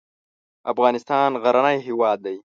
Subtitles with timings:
[0.71, 2.35] افغانستان غرنی هېواد دی.